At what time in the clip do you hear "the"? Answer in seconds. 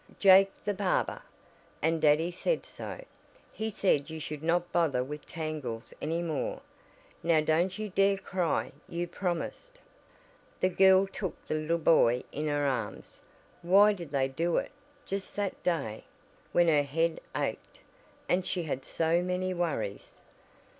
0.65-0.73, 10.59-10.69, 11.45-11.53